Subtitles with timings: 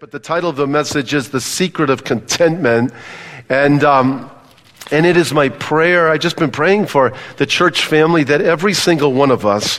[0.00, 2.90] But the title of the message is The Secret of Contentment.
[3.50, 4.30] And, um,
[4.90, 6.08] and it is my prayer.
[6.08, 9.78] I've just been praying for the church family that every single one of us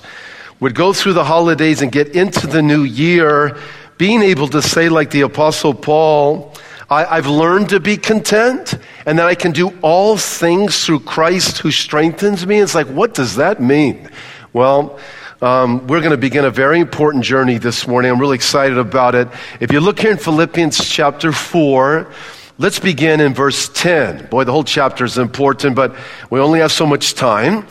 [0.60, 3.58] would go through the holidays and get into the new year
[3.98, 6.54] being able to say, like the Apostle Paul,
[6.88, 8.76] I, have learned to be content
[9.08, 12.60] and that I can do all things through Christ who strengthens me.
[12.60, 14.08] It's like, what does that mean?
[14.54, 15.00] Well,
[15.42, 18.12] um, we're going to begin a very important journey this morning.
[18.12, 19.28] I'm really excited about it.
[19.60, 22.12] If you look here in Philippians chapter 4,
[22.60, 24.28] let's begin in verse 10.
[24.28, 25.96] Boy, the whole chapter is important, but
[26.30, 27.66] we only have so much time.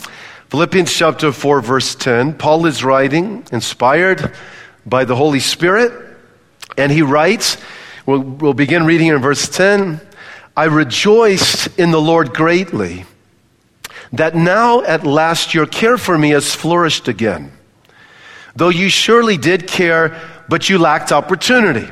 [0.49, 2.35] Philippians chapter 4, verse 10.
[2.35, 4.35] Paul is writing, inspired
[4.85, 5.93] by the Holy Spirit,
[6.77, 7.57] and he writes,
[8.05, 10.01] we'll, we'll begin reading in verse 10.
[10.57, 13.05] I rejoiced in the Lord greatly
[14.13, 17.53] that now at last your care for me has flourished again
[18.57, 21.89] though you surely did care, but you lacked opportunity.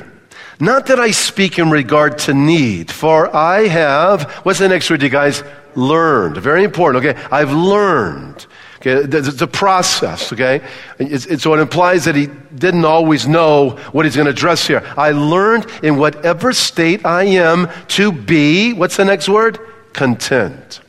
[0.60, 5.02] Not that I speak in regard to need, for I have, what's the next word,
[5.02, 5.44] you guys?
[5.76, 6.38] Learned.
[6.38, 7.20] Very important, okay?
[7.30, 8.46] I've learned.
[8.80, 10.60] Okay, it's a process, okay?
[11.00, 14.84] It's, so it implies that he didn't always know what he's going to address here.
[14.96, 19.58] I learned in whatever state I am to be, what's the next word?
[19.92, 20.80] Content.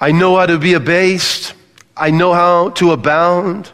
[0.00, 1.52] I know how to be abased.
[1.94, 3.70] I know how to abound.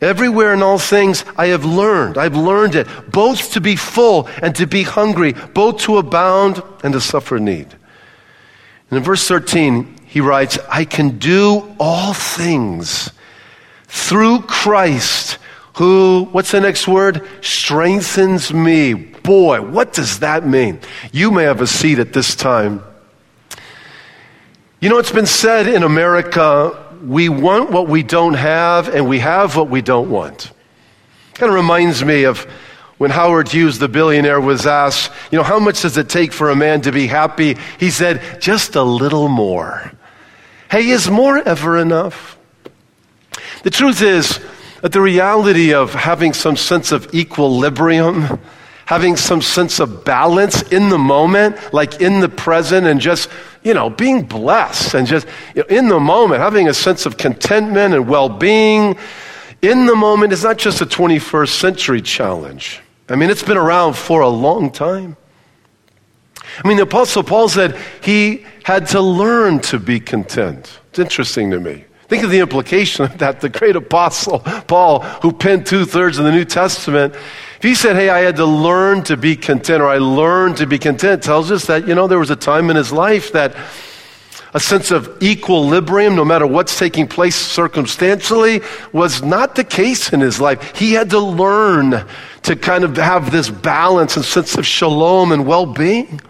[0.00, 4.54] Everywhere in all things I have learned, I've learned it, both to be full and
[4.56, 7.66] to be hungry, both to abound and to suffer need.
[8.90, 13.10] And in verse 13, he writes, I can do all things
[13.88, 15.38] through Christ
[15.78, 17.24] who, what's the next word?
[17.40, 18.94] Strengthens me.
[18.94, 20.80] Boy, what does that mean?
[21.12, 22.82] You may have a seat at this time.
[24.80, 29.18] You know, it's been said in America we want what we don't have, and we
[29.18, 30.52] have what we don't want.
[31.34, 32.46] Kind of reminds me of
[32.98, 36.50] when Howard Hughes, the billionaire, was asked, you know, how much does it take for
[36.50, 37.56] a man to be happy?
[37.78, 39.92] He said, just a little more.
[40.70, 42.36] Hey, is more ever enough?
[43.62, 44.40] The truth is
[44.82, 48.40] that the reality of having some sense of equilibrium,
[48.84, 53.28] having some sense of balance in the moment, like in the present, and just,
[53.62, 57.16] you know, being blessed and just you know, in the moment, having a sense of
[57.16, 58.96] contentment and well being
[59.62, 62.80] in the moment is not just a 21st century challenge.
[63.08, 65.16] I mean, it's been around for a long time.
[66.62, 70.80] I mean, the Apostle Paul said he had to learn to be content.
[70.90, 71.84] It's interesting to me.
[72.08, 73.40] Think of the implication of that.
[73.40, 77.14] The great apostle Paul, who penned two thirds of the New Testament,
[77.58, 80.66] if he said, Hey, I had to learn to be content, or I learned to
[80.66, 83.54] be content, tells us that, you know, there was a time in his life that
[84.54, 90.20] a sense of equilibrium, no matter what's taking place circumstantially, was not the case in
[90.20, 90.76] his life.
[90.76, 92.06] He had to learn
[92.42, 96.20] to kind of have this balance and sense of shalom and well being.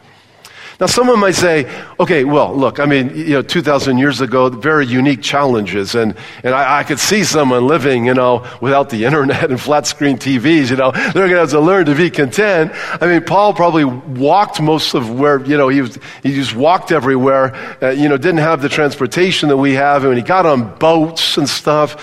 [0.80, 1.68] Now, someone might say,
[1.98, 5.96] okay, well, look, I mean, you know, 2,000 years ago, very unique challenges.
[5.96, 9.88] And, and I, I could see someone living, you know, without the internet and flat
[9.88, 12.70] screen TVs, you know, they're going to have to learn to be content.
[13.00, 16.92] I mean, Paul probably walked most of where, you know, he, was, he just walked
[16.92, 20.02] everywhere, uh, you know, didn't have the transportation that we have.
[20.02, 21.96] And when he got on boats and stuff,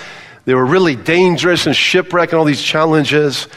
[0.44, 3.48] they were really dangerous and shipwreck and all these challenges.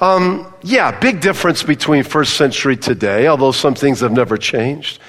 [0.00, 5.00] Um, yeah, big difference between first century today, although some things have never changed.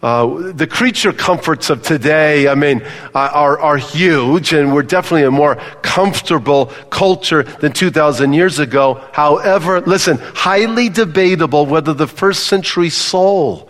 [0.00, 2.82] Uh, the creature comforts of today, I mean,
[3.14, 9.00] uh, are, are huge, and we're definitely a more comfortable culture than 2,000 years ago.
[9.12, 13.68] However, listen, highly debatable whether the first century soul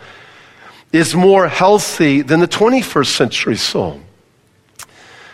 [0.91, 3.99] is more healthy than the 21st century soul.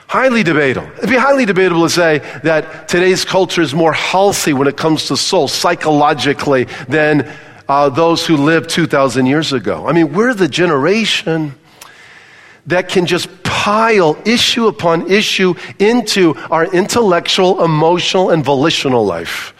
[0.09, 0.89] Highly debatable.
[0.97, 5.07] It'd be highly debatable to say that today's culture is more healthy when it comes
[5.09, 7.31] to soul psychologically than
[7.67, 9.87] uh, those who lived 2,000 years ago.
[9.87, 11.53] I mean, we're the generation
[12.65, 19.53] that can just pile issue upon issue into our intellectual, emotional, and volitional life.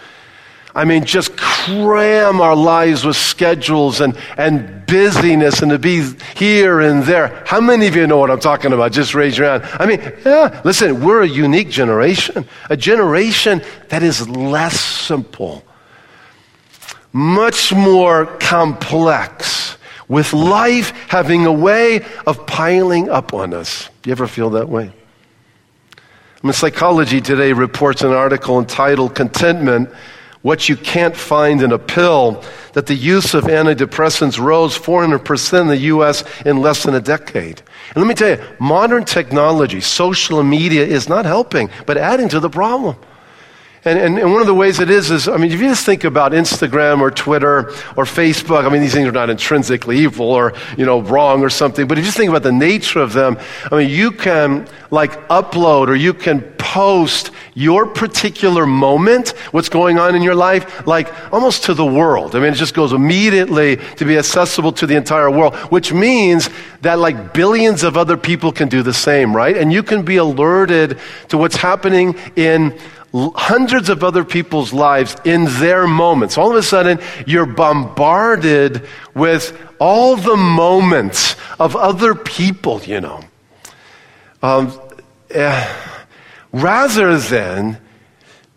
[0.76, 6.80] I mean, just cram our lives with schedules and, and busyness and to be here
[6.80, 7.44] and there.
[7.46, 8.92] How many of you know what I'm talking about?
[8.92, 9.64] Just raise your hand.
[9.80, 15.64] I mean, yeah, listen, we're a unique generation, a generation that is less simple,
[17.12, 19.78] much more complex,
[20.08, 23.90] with life having a way of piling up on us.
[24.06, 24.92] You ever feel that way?
[25.96, 29.90] I mean, Psychology Today reports an article entitled Contentment
[30.42, 32.44] what you can't find in a pill,
[32.74, 37.62] that the use of antidepressants rose 400% in the US in less than a decade.
[37.90, 42.40] And let me tell you, modern technology, social media is not helping, but adding to
[42.40, 42.96] the problem.
[43.86, 45.86] And, and, and, one of the ways it is is, I mean, if you just
[45.86, 50.30] think about Instagram or Twitter or Facebook, I mean, these things are not intrinsically evil
[50.30, 53.14] or, you know, wrong or something, but if you just think about the nature of
[53.14, 53.38] them,
[53.72, 59.98] I mean, you can like upload or you can post your particular moment, what's going
[59.98, 62.36] on in your life, like almost to the world.
[62.36, 66.48] I mean, it just goes immediately to be accessible to the entire world, which means
[66.82, 69.58] that like billions of other people can do the same, right?
[69.58, 71.00] And you can be alerted
[71.30, 72.78] to what's happening in
[73.14, 76.38] hundreds of other people's lives in their moments.
[76.38, 83.24] All of a sudden, you're bombarded with all the moments of other people, you know.
[84.44, 84.80] Um,
[85.34, 85.90] uh,
[86.52, 87.80] rather than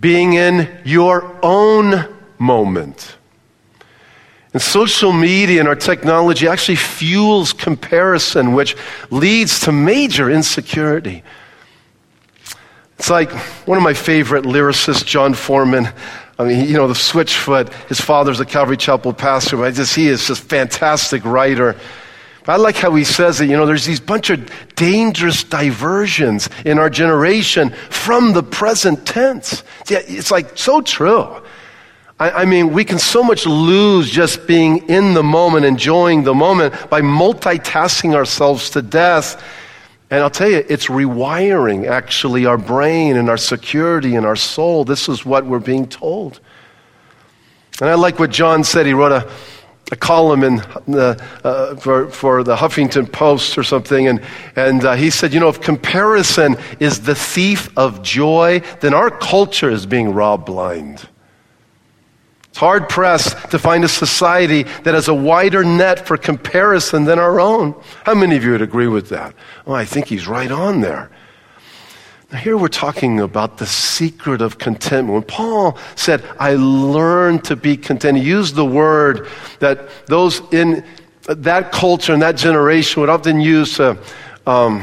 [0.00, 2.08] being in your own
[2.38, 3.16] moment.
[4.52, 8.76] And social media and our technology actually fuels comparison, which
[9.10, 11.22] leads to major insecurity.
[12.98, 13.32] It's like
[13.66, 15.88] one of my favorite lyricists, Jon Foreman.
[16.38, 19.94] I mean, you know, the Switchfoot, his father's a Calvary Chapel pastor, but I just,
[19.94, 21.76] he is just fantastic writer.
[22.46, 26.78] I like how he says that, you know, there's these bunch of dangerous diversions in
[26.78, 29.62] our generation from the present tense.
[29.88, 31.42] It's like so true.
[32.18, 36.74] I mean, we can so much lose just being in the moment, enjoying the moment
[36.88, 39.42] by multitasking ourselves to death
[40.12, 44.84] and I'll tell you, it's rewiring actually our brain and our security and our soul.
[44.84, 46.38] This is what we're being told.
[47.80, 48.84] And I like what Jon said.
[48.84, 49.30] He wrote a,
[49.92, 50.56] a column in
[50.88, 54.08] the, uh, for, for the Huffington Post or something.
[54.08, 54.22] And,
[54.56, 59.10] and uh, he said, you know, if comparison is the thief of joy, then our
[59.10, 61.06] culture is being robbed blind.
[62.48, 67.18] It's hard pressed to find a society that has a wider net for comparison than
[67.18, 67.74] our own.
[68.04, 69.34] How many of you would agree with that?
[69.66, 71.10] Oh, I think he's right on there.
[72.40, 75.12] Here we're talking about the secret of contentment.
[75.12, 80.82] When Paul said, I learned to be content, he used the word that those in
[81.24, 83.98] that culture and that generation would often use to.
[84.46, 84.82] Um,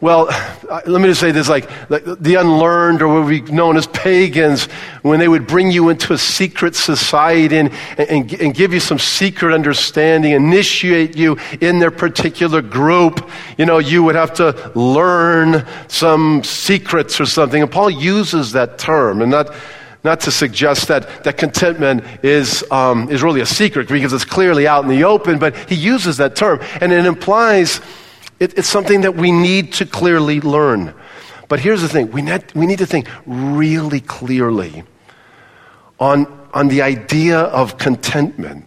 [0.00, 0.26] well,
[0.86, 4.66] let me just say this like the unlearned, or what we known as pagans,
[5.02, 8.98] when they would bring you into a secret society and, and, and, give you some
[8.98, 15.66] secret understanding, initiate you in their particular group, you know, you would have to learn
[15.88, 17.62] some secrets or something.
[17.62, 19.52] And Paul uses that term, and not,
[20.04, 24.66] not to suggest that, that contentment is, um, is really a secret because it's clearly
[24.66, 27.80] out in the open, but he uses that term, and it implies
[28.38, 30.94] it, it's something that we need to clearly learn.
[31.48, 34.84] But here's the thing we need, we need to think really clearly
[35.98, 38.66] on, on the idea of contentment.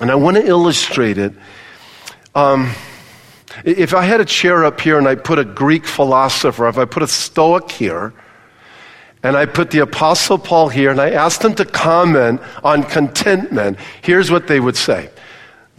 [0.00, 1.32] And I want to illustrate it.
[2.34, 2.72] Um,
[3.64, 6.84] if I had a chair up here and I put a Greek philosopher, if I
[6.84, 8.12] put a Stoic here,
[9.22, 13.78] and I put the Apostle Paul here, and I asked them to comment on contentment,
[14.02, 15.10] here's what they would say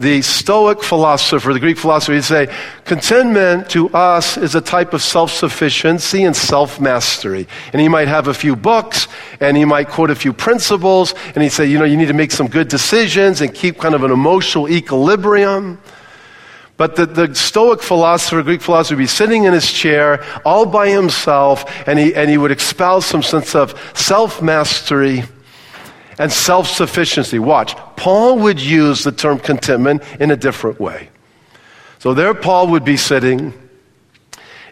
[0.00, 2.52] the Stoic philosopher, the Greek philosopher, he'd say,
[2.86, 7.46] contentment to us is a type of self sufficiency and self mastery.
[7.74, 9.08] And he might have a few books
[9.40, 12.14] and he might quote a few principles and he'd say, you know, you need to
[12.14, 15.78] make some good decisions and keep kind of an emotional equilibrium.
[16.78, 20.88] But the, the Stoic philosopher, Greek philosopher, would be sitting in his chair all by
[20.88, 25.24] himself and he, and he would espouse some sense of self mastery
[26.20, 27.38] and self sufficiency.
[27.38, 27.74] Watch.
[27.96, 31.08] Paul would use the term contentment in a different way.
[31.98, 33.54] So there, Paul would be sitting,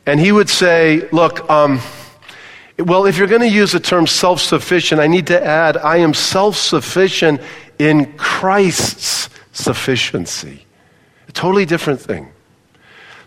[0.04, 1.80] and he would say, Look, um,
[2.78, 5.96] well, if you're going to use the term self sufficient, I need to add, I
[5.96, 7.40] am self sufficient
[7.78, 10.66] in Christ's sufficiency.
[11.28, 12.28] A totally different thing.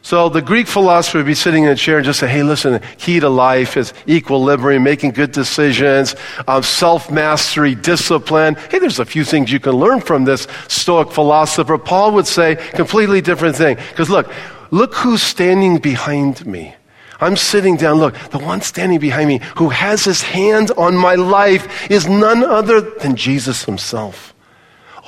[0.04, 2.74] So the Greek philosopher would be sitting in a chair and just say, hey, listen,
[2.74, 6.16] the key to life is equilibrium, making good decisions,
[6.48, 8.56] um, self mastery, discipline.
[8.72, 11.78] Hey, there's a few things you can learn from this Stoic philosopher.
[11.78, 13.78] Paul would say, completely different thing.
[13.90, 14.32] Because look,
[14.72, 16.76] look who's standing behind me.
[17.20, 18.00] I'm sitting down.
[18.00, 22.44] Look, the one standing behind me who has his hand on my life is none
[22.44, 24.34] other than Jesus himself.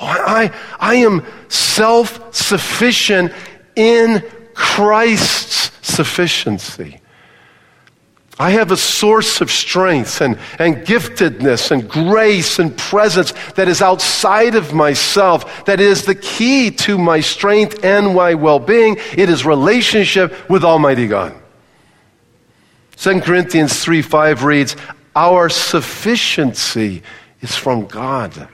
[0.00, 3.32] Oh, I, I am self sufficient
[3.74, 4.22] in
[4.54, 7.00] Christ's sufficiency.
[8.38, 13.80] I have a source of strength and, and giftedness and grace and presence that is
[13.80, 18.96] outside of myself, that is the key to my strength and my well being.
[19.16, 21.34] It is relationship with Almighty God.
[22.96, 24.76] 2 Corinthians 3 5 reads,
[25.14, 27.04] Our sufficiency
[27.40, 28.48] is from God.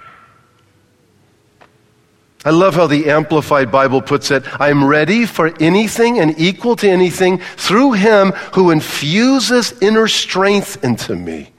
[2.45, 6.75] I love how the Amplified Bible puts it I am ready for anything and equal
[6.77, 11.53] to anything through Him who infuses inner strength into me.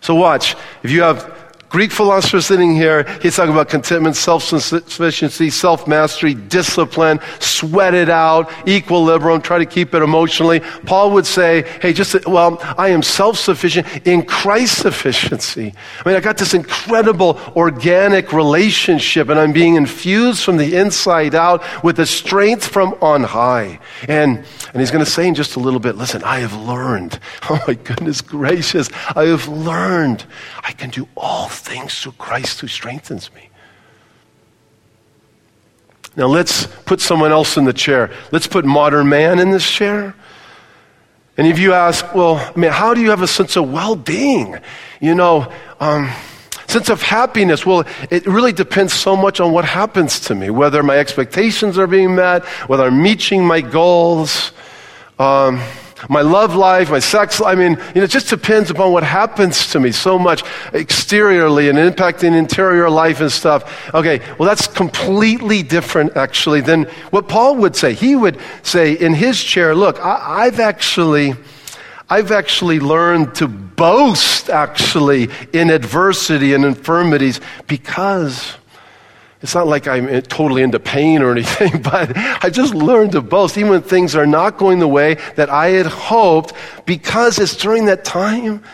[0.00, 0.54] So watch.
[0.82, 1.35] If you have
[1.76, 9.42] Greek philosopher sitting here, he's talking about contentment, self-sufficiency, self-mastery, discipline, sweat it out, equilibrium,
[9.42, 10.60] try to keep it emotionally.
[10.86, 15.74] Paul would say, hey, just, well, I am self-sufficient in Christ's sufficiency.
[16.02, 21.34] I mean, I got this incredible organic relationship and I'm being infused from the inside
[21.34, 23.80] out with the strength from on high.
[24.08, 24.38] And,
[24.72, 27.20] and he's going to say in just a little bit, listen, I have learned.
[27.48, 28.88] Oh my goodness gracious.
[29.14, 30.24] I have learned
[30.64, 33.48] I can do all things through Christ who strengthens me.
[36.16, 38.10] Now let's put someone else in the chair.
[38.32, 40.14] Let's put modern man in this chair.
[41.36, 43.94] And if you ask, well, I mean, how do you have a sense of well
[43.94, 44.56] being?
[45.00, 46.10] You know, um,
[46.66, 47.66] sense of happiness.
[47.66, 51.86] Well, it really depends so much on what happens to me, whether my expectations are
[51.86, 54.52] being met, whether I'm reaching my goals.
[55.18, 55.60] Um,
[56.08, 57.52] my love life, my sex life.
[57.52, 61.68] I mean, you know, it just depends upon what happens to me so much exteriorly
[61.68, 63.94] and impacting interior life and stuff.
[63.94, 67.94] Okay, well, that's completely different, actually, than what Paul would say.
[67.94, 71.34] He would say in his chair, look, I, I've actually.
[72.08, 78.54] I've actually learned to boast actually in adversity and infirmities because
[79.46, 83.56] it's not like I'm totally into pain or anything, but I just learned to boast,
[83.56, 86.52] even when things are not going the way that I had hoped,
[86.84, 88.64] because it's during that time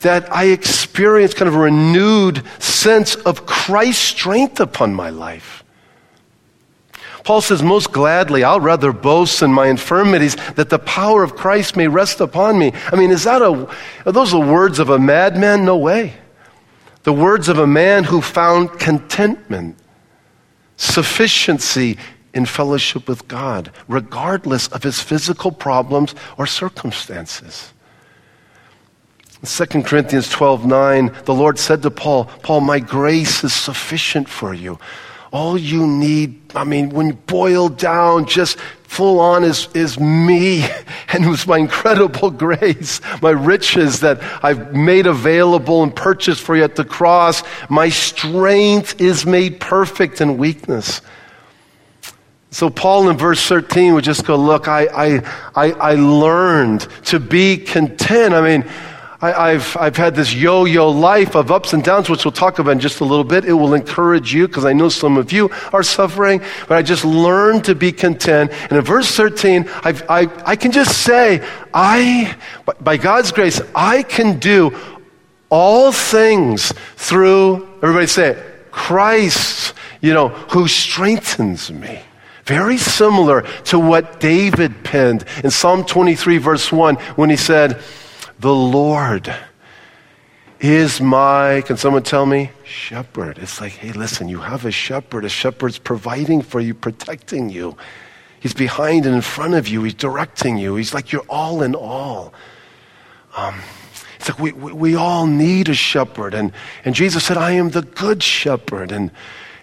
[0.00, 5.64] that I experience kind of a renewed sense of Christ's strength upon my life.
[7.24, 11.76] Paul says, Most gladly, I'll rather boast in my infirmities that the power of Christ
[11.76, 12.72] may rest upon me.
[12.92, 13.66] I mean, is that a,
[14.04, 15.64] are those the words of a madman?
[15.64, 16.12] No way.
[17.08, 19.78] The words of a man who found contentment,
[20.76, 21.96] sufficiency
[22.34, 27.72] in fellowship with God, regardless of his physical problems or circumstances.
[29.40, 34.28] In 2 Corinthians 12 9, the Lord said to Paul, Paul, my grace is sufficient
[34.28, 34.78] for you.
[35.32, 38.58] All you need, I mean, when you boil down, just
[38.88, 40.66] full on is, is me.
[41.10, 46.54] And it was my incredible grace, my riches that I've made available and purchased for
[46.54, 47.42] you at the cross.
[47.70, 51.00] My strength is made perfect in weakness.
[52.50, 55.22] So Paul in verse 13 would just go, look, I, I,
[55.54, 58.34] I, I learned to be content.
[58.34, 58.70] I mean,
[59.20, 62.60] I, have I've had this yo yo life of ups and downs, which we'll talk
[62.60, 63.44] about in just a little bit.
[63.44, 67.04] It will encourage you because I know some of you are suffering, but I just
[67.04, 68.52] learned to be content.
[68.52, 71.44] And in verse 13, I've, I, I can just say,
[71.74, 72.36] I,
[72.80, 74.78] by God's grace, I can do
[75.50, 82.02] all things through, everybody say it, Christ, you know, who strengthens me.
[82.44, 87.82] Very similar to what David penned in Psalm 23, verse 1, when he said,
[88.38, 89.34] the Lord
[90.60, 92.50] is my, can someone tell me?
[92.64, 93.38] Shepherd.
[93.38, 95.24] It's like, hey, listen, you have a shepherd.
[95.24, 97.76] A shepherd's providing for you, protecting you.
[98.40, 99.82] He's behind and in front of you.
[99.82, 100.76] He's directing you.
[100.76, 102.32] He's like you're all in all.
[103.36, 103.60] Um,
[104.18, 106.34] it's like we, we, we, all need a shepherd.
[106.34, 106.52] And,
[106.84, 108.90] and Jesus said, I am the good shepherd.
[108.90, 109.12] And,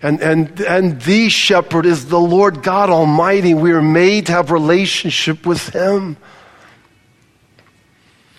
[0.01, 3.53] and, and, and the shepherd is the Lord God Almighty.
[3.53, 6.17] We are made to have relationship with him.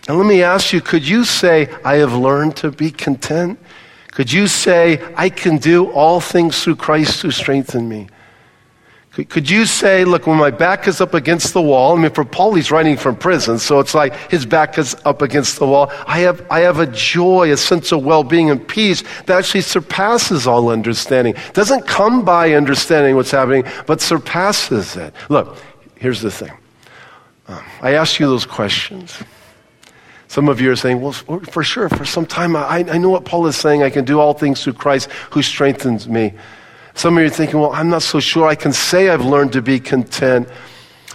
[0.08, 3.58] And let me ask you could you say, I have learned to be content?
[4.12, 8.08] Could you say, I can do all things through Christ who strengthened me?
[9.12, 12.10] Could, could you say, look, when my back is up against the wall, I mean,
[12.10, 15.66] for Paul, he's writing from prison, so it's like his back is up against the
[15.66, 15.90] wall.
[16.06, 19.62] I have, I have a joy, a sense of well being and peace that actually
[19.62, 21.34] surpasses all understanding.
[21.52, 25.14] Doesn't come by understanding what's happening, but surpasses it.
[25.28, 25.58] Look,
[25.96, 26.52] here's the thing.
[27.48, 29.22] Um, I ask you those questions.
[30.36, 33.24] Some of you are saying, well, for sure, for some time, I, I know what
[33.24, 33.82] Paul is saying.
[33.82, 36.34] I can do all things through Christ who strengthens me.
[36.92, 39.54] Some of you are thinking, well, I'm not so sure I can say I've learned
[39.54, 40.46] to be content.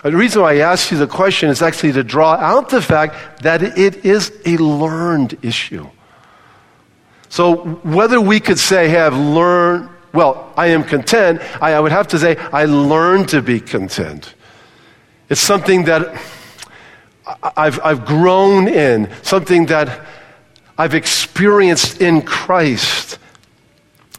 [0.03, 2.81] Uh, the reason why I asked you the question is actually to draw out the
[2.81, 5.87] fact that it is a learned issue.
[7.29, 11.91] So whether we could say, hey, I've learned, well, I am content, I, I would
[11.91, 14.33] have to say, I learned to be content.
[15.29, 16.19] It's something that
[17.25, 20.05] I've, I've grown in, something that
[20.77, 23.19] I've experienced in Christ.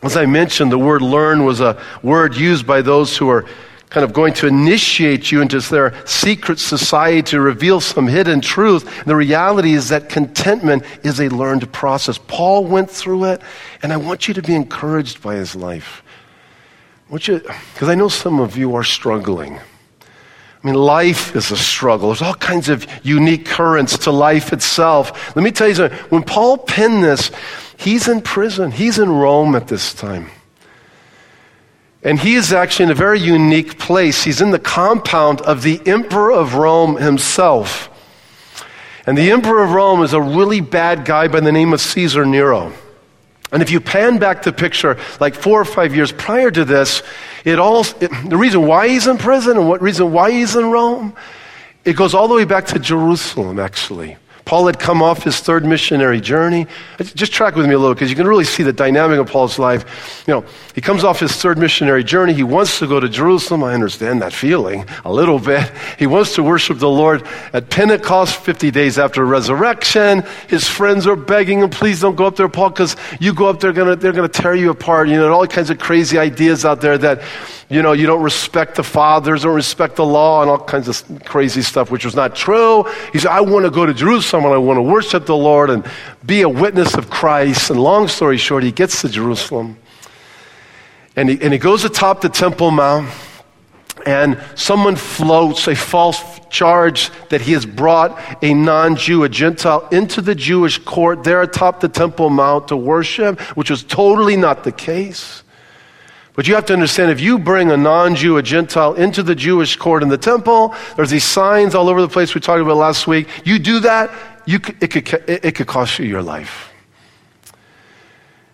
[0.03, 3.47] As I mentioned, the word learn was a word used by those who are
[3.91, 8.87] kind of going to initiate you into their secret society to reveal some hidden truth.
[8.99, 12.19] And the reality is that contentment is a learned process.
[12.27, 13.43] Paul went through it,
[13.83, 16.03] and I want you to be encouraged by his life.
[17.11, 19.61] Because I know some of you are struggling.
[20.63, 22.09] I mean, life is a struggle.
[22.09, 25.35] There's all kinds of unique currents to life itself.
[25.35, 25.99] Let me tell you something.
[26.11, 27.33] When Paul penned this,
[27.77, 28.71] he's in prison.
[28.71, 30.31] He's in Rome at this time.
[32.05, 34.23] And he is actually in a very unique place.
[34.23, 37.89] He's in the compound of the Emperor of Rome himself.
[39.05, 42.25] And the Emperor of Rome is a really bad guy by the name of Caesar
[42.25, 42.73] Nero.
[43.53, 47.03] And if you pan back the picture like four or five years prior to this,
[47.45, 50.71] it all, it, the reason why he's in prison and what reason why he's in
[50.71, 51.15] Rome,
[51.85, 54.17] it goes all the way back to Jerusalem, actually.
[54.45, 56.67] Paul had come off his third missionary journey.
[56.99, 59.59] Just track with me a little because you can really see the dynamic of Paul's
[59.59, 60.25] life.
[60.27, 60.45] You know,
[60.75, 62.33] he comes off his third missionary journey.
[62.33, 63.63] He wants to go to Jerusalem.
[63.63, 65.71] I understand that feeling a little bit.
[65.99, 70.25] He wants to worship the Lord at Pentecost, 50 days after resurrection.
[70.49, 73.61] His friends are begging him, please don't go up there, Paul, because you go up
[73.61, 75.09] there, they're going to tear you apart.
[75.09, 77.23] You know, all kinds of crazy ideas out there that,
[77.73, 81.25] you know, you don't respect the fathers, don't respect the law, and all kinds of
[81.25, 82.85] crazy stuff, which was not true.
[83.13, 85.71] He said, I want to go to Jerusalem and I want to worship the Lord
[85.71, 85.89] and
[86.25, 87.71] be a witness of Christ.
[87.71, 89.79] And long story short, he gets to Jerusalem
[91.17, 93.11] and he, and he goes atop the Temple Mount
[94.07, 99.89] and someone floats a false charge that he has brought a non Jew, a Gentile,
[99.91, 104.65] into the Jewish court there atop the Temple Mount to worship, which was totally not
[104.65, 105.43] the case.
[106.35, 109.35] But you have to understand if you bring a non Jew, a Gentile, into the
[109.35, 112.77] Jewish court in the temple, there's these signs all over the place we talked about
[112.77, 113.29] last week.
[113.45, 114.11] You do that,
[114.47, 116.73] you, it, could, it could cost you your life.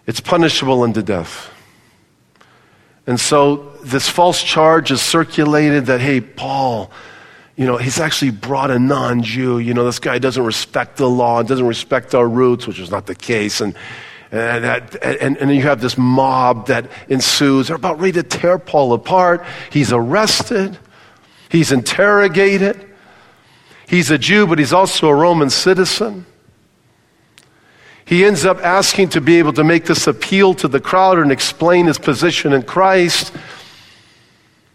[0.06, 1.52] It's punishable unto death.
[3.06, 6.90] And so this false charge is circulated that, hey, Paul,
[7.56, 9.58] you know, he's actually brought a non Jew.
[9.58, 13.06] You know, this guy doesn't respect the law, doesn't respect our roots, which is not
[13.06, 13.60] the case.
[13.60, 13.74] And
[14.30, 17.68] and, that, and, and you have this mob that ensues.
[17.68, 19.44] They're about ready to tear Paul apart.
[19.70, 20.78] He's arrested,
[21.48, 22.84] he's interrogated.
[23.88, 26.26] He's a Jew, but he's also a Roman citizen.
[28.04, 31.32] He ends up asking to be able to make this appeal to the crowd and
[31.32, 33.32] explain his position in Christ.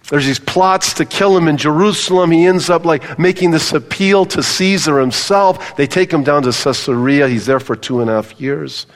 [0.10, 2.32] There's these plots to kill him in Jerusalem.
[2.32, 5.76] He ends up like making this appeal to Caesar himself.
[5.76, 7.28] They take him down to Caesarea.
[7.28, 8.88] He's there for two and a half years.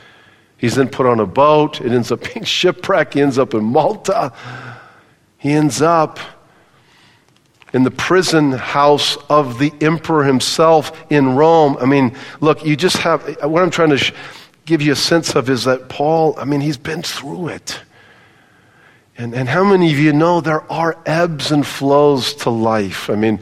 [0.58, 1.82] He's then put on a boat.
[1.82, 3.14] It ends up being shipwrecked.
[3.14, 4.34] He ends up in Malta.
[5.38, 6.20] He ends up
[7.74, 11.78] in the prison house of the emperor himself in Rome.
[11.80, 14.14] I mean, look, you just have, what I'm trying to sh-
[14.66, 17.80] give you a sense of is that Paul, I mean, he's been through it.
[19.18, 23.10] And, and how many of you know there are ebbs and flows to life?
[23.10, 23.40] I mean,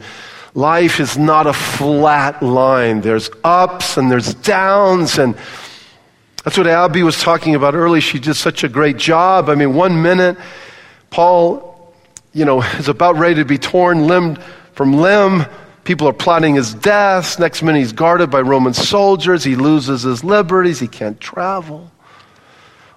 [0.54, 3.02] life is not a flat line.
[3.02, 5.36] There's ups and there's downs and
[6.46, 8.00] that's what Abby was talking about earlier.
[8.00, 9.48] She did such a great job.
[9.48, 10.38] I mean, one minute,
[11.10, 11.92] Paul,
[12.32, 14.38] you know, is about ready to be torn limb
[14.70, 15.44] from limb.
[15.82, 17.40] People are plotting his death.
[17.40, 19.42] Next minute, he's guarded by Roman soldiers.
[19.42, 20.78] He loses his liberties.
[20.78, 21.90] He can't travel.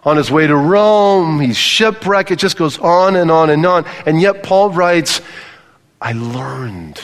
[0.03, 2.29] On his way to Rome, he's shipwrecked.
[2.29, 3.83] It just goes on and on and on.
[4.05, 5.21] And yet, Paul writes,
[5.99, 7.01] I learned,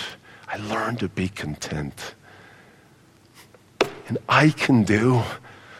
[0.47, 2.13] I learned to be content.
[4.07, 5.23] And I can do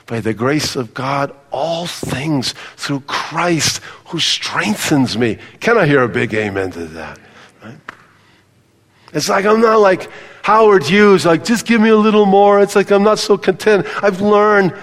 [0.06, 5.38] by the grace of God, all things through Christ who strengthens me.
[5.60, 7.20] Can I hear a big amen to that?
[7.64, 7.78] Right?
[9.14, 10.10] It's like I'm not like
[10.44, 12.62] Howard Hughes, like just give me a little more.
[12.62, 13.88] It's like I'm not so content.
[14.04, 14.74] I've learned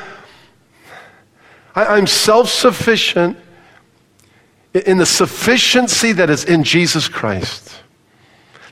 [1.74, 3.36] I, I'm self sufficient
[4.74, 7.81] in the sufficiency that is in Jesus Christ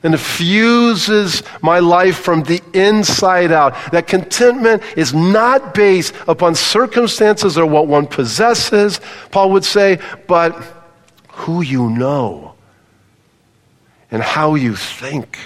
[0.03, 3.75] and infuses my life from the inside out.
[3.91, 8.99] That contentment is not based upon circumstances or what one possesses,
[9.31, 10.53] Paul would say, but
[11.27, 12.55] who you know
[14.09, 15.37] and how you think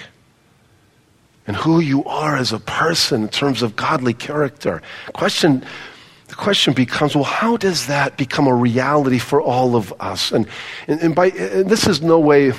[1.46, 4.82] and who you are as a person in terms of godly character.
[5.12, 5.64] Question
[6.28, 10.48] the question becomes well how does that become a reality for all of us and,
[10.88, 12.52] and, and by and this is no way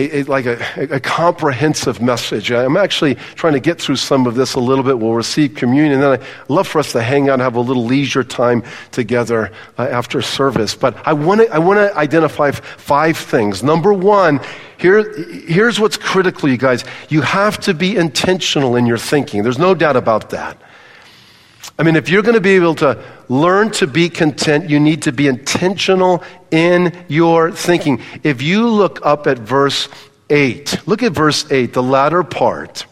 [0.00, 2.50] a, a, like a, a, comprehensive message.
[2.50, 4.98] I'm actually trying to get through some of this a little bit.
[4.98, 7.60] We'll receive communion, and then I'd love for us to hang out and have a
[7.60, 10.74] little leisure time together uh, after service.
[10.74, 13.62] But I want to I want to identify five things.
[13.62, 14.40] Number one,
[14.78, 15.12] here,
[15.46, 16.84] here's what's critical, you guys.
[17.08, 19.42] You have to be intentional in your thinking.
[19.42, 20.56] There's no doubt about that.
[21.80, 25.00] I mean, if you're going to be able to learn to be content, you need
[25.04, 28.02] to be intentional in your thinking.
[28.22, 29.88] If you look up at verse
[30.28, 32.84] 8, look at verse 8, the latter part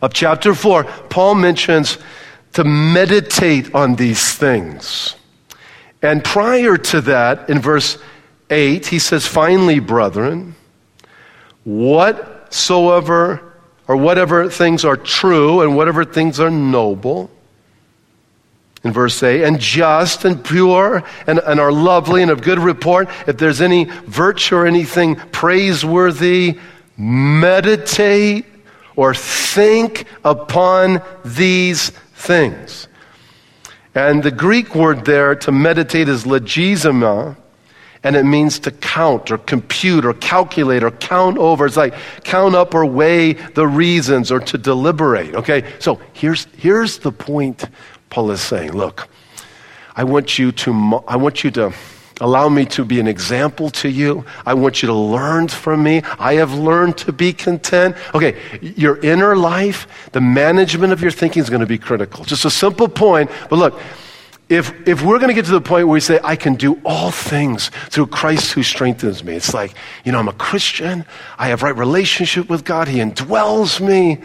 [0.00, 1.98] of chapter 4, Paul mentions
[2.52, 5.16] to meditate on these things.
[6.00, 7.98] And prior to that, in verse
[8.50, 10.54] 8, he says, Finally, brethren,
[11.64, 13.52] whatsoever
[13.88, 17.32] or whatever things are true and whatever things are noble.
[18.84, 23.08] In verse 8, and just and pure and, and are lovely and of good report,
[23.26, 26.58] if there's any virtue or anything praiseworthy,
[26.96, 28.44] meditate
[28.96, 32.88] or think upon these things.
[33.94, 37.36] And the Greek word there to meditate is logizomai,
[38.02, 41.64] and it means to count or compute or calculate or count over.
[41.64, 45.34] It's like count up or weigh the reasons or to deliberate.
[45.34, 47.64] Okay, so here's, here's the point
[48.14, 48.70] Paul is saying.
[48.70, 49.08] Look,
[49.96, 51.74] I want you to, I want you to
[52.20, 54.24] allow me to be an example to you.
[54.46, 56.00] I want you to learn from me.
[56.20, 57.96] I have learned to be content.
[58.14, 62.24] Okay, your inner life, the management of your thinking is going to be critical.
[62.24, 63.80] Just a simple point, but look,
[64.48, 66.80] if, if we're going to get to the point where we say, I can do
[66.84, 69.74] all things through Christ who strengthens me, it's like,
[70.04, 71.04] you know, I'm a Christian.
[71.36, 72.86] I have right relationship with God.
[72.86, 74.22] He indwells me.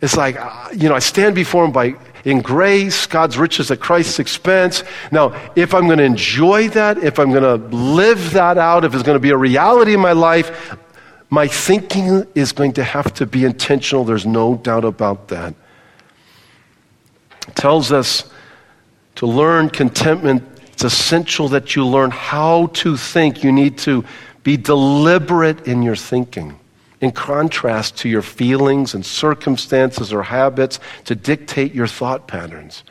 [0.00, 3.80] It's like, uh, you know, I stand before Him by, in grace, God's riches at
[3.80, 4.84] Christ's expense.
[5.10, 8.94] Now, if I'm going to enjoy that, if I'm going to live that out, if
[8.94, 10.76] it's going to be a reality in my life,
[11.30, 14.04] my thinking is going to have to be intentional.
[14.04, 15.54] There's no doubt about that.
[17.48, 18.30] It tells us
[19.16, 23.42] to learn contentment, it's essential that you learn how to think.
[23.42, 24.04] You need to
[24.42, 26.58] be deliberate in your thinking,
[27.00, 32.84] in contrast to your feelings and circumstances or habits to dictate your thought patterns.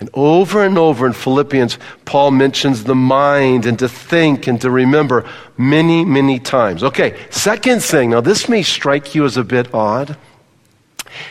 [0.00, 4.70] And over and over in Philippians, Paul mentions the mind and to think and to
[4.70, 6.82] remember many, many times.
[6.82, 8.10] Okay, second thing.
[8.10, 10.16] Now, this may strike you as a bit odd.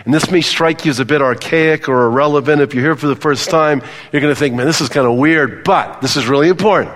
[0.06, 2.62] And this may strike you as a bit archaic or irrelevant.
[2.62, 5.06] If you're here for the first time, you're going to think, man, this is kind
[5.06, 6.96] of weird, but this is really important.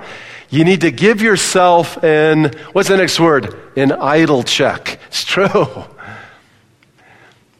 [0.49, 3.55] You need to give yourself an, what's the next word?
[3.75, 4.99] An idol check.
[5.07, 5.85] It's true.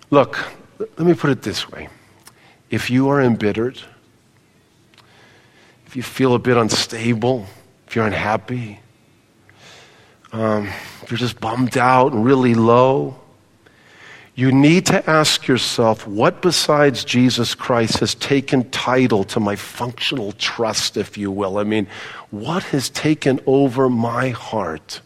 [0.09, 0.39] Look,
[0.79, 1.89] let me put it this way.
[2.69, 3.77] If you are embittered,
[5.85, 7.45] if you feel a bit unstable,
[7.87, 8.79] if you're unhappy,
[10.31, 10.67] um,
[11.01, 13.19] if you're just bummed out and really low,
[14.37, 20.31] you need to ask yourself what besides Jesus Christ has taken title to my functional
[20.33, 21.57] trust, if you will?
[21.57, 21.87] I mean,
[22.29, 25.01] what has taken over my heart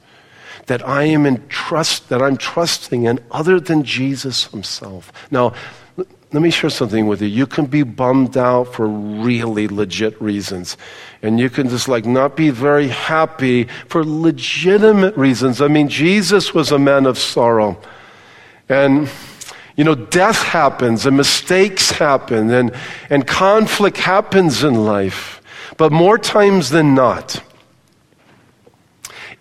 [0.66, 5.14] that I am in trust, that I'm trusting in other than Jesus himself?
[5.32, 5.54] Now,
[5.96, 7.30] let me share something with you.
[7.30, 10.76] You can be bummed out for really legit reasons.
[11.22, 15.62] And you can just like not be very happy for legitimate reasons.
[15.62, 17.82] I mean, Jesus was a man of sorrow.
[18.72, 19.10] And,
[19.76, 22.74] you know, death happens and mistakes happen and,
[23.10, 25.42] and conflict happens in life.
[25.78, 27.44] But more times than not,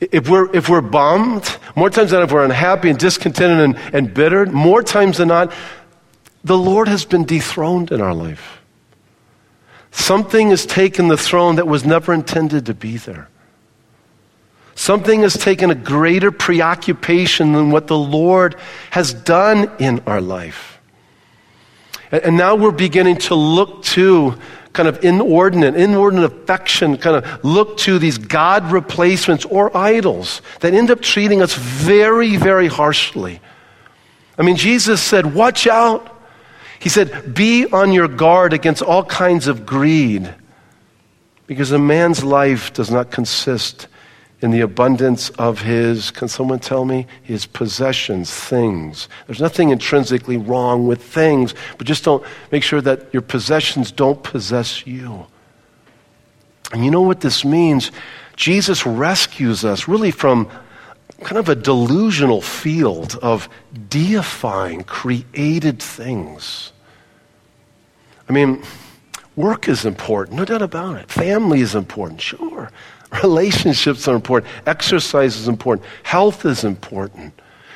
[0.00, 4.14] if we're, if we're bummed, more times than if we're unhappy and discontented and, and
[4.14, 5.52] bitter, more times than not,
[6.42, 8.60] the Lord has been dethroned in our life.
[9.90, 13.28] Something has taken the throne that was never intended to be there.
[14.80, 18.56] Something has taken a greater preoccupation than what the Lord
[18.88, 20.80] has done in our life.
[22.10, 24.38] And now we're beginning to look to
[24.72, 30.72] kind of inordinate, inordinate affection, kind of look to these God replacements or idols that
[30.72, 33.38] end up treating us very, very harshly.
[34.38, 36.22] I mean, Jesus said, Watch out.
[36.78, 40.34] He said, Be on your guard against all kinds of greed,
[41.46, 43.86] because a man's life does not consist
[44.42, 47.06] in the abundance of his, can someone tell me?
[47.22, 49.08] His possessions, things.
[49.26, 54.22] There's nothing intrinsically wrong with things, but just don't make sure that your possessions don't
[54.22, 55.26] possess you.
[56.72, 57.90] And you know what this means?
[58.36, 60.48] Jesus rescues us really from
[61.22, 63.48] kind of a delusional field of
[63.88, 66.72] deifying created things.
[68.28, 68.62] I mean,
[69.36, 71.10] work is important, no doubt about it.
[71.10, 72.70] Family is important, sure.
[73.22, 74.52] Relationships are important.
[74.66, 75.86] Exercise is important.
[76.02, 77.34] Health is important.